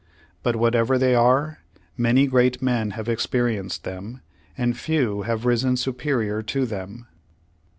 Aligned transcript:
But 0.41 0.55
whatever 0.55 0.97
they 0.97 1.13
are, 1.13 1.59
many 1.95 2.25
great 2.25 2.59
men 2.59 2.89
have 2.97 3.07
experienced 3.07 3.83
them, 3.83 4.21
and 4.57 4.75
few 4.75 5.21
have 5.21 5.45
risen 5.45 5.77
superior 5.77 6.41
to 6.41 6.65
them. 6.65 7.05